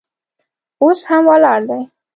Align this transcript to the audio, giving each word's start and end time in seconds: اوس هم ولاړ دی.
اوس 0.81 0.99
هم 1.09 1.23
ولاړ 1.31 1.59
دی. 1.69 1.81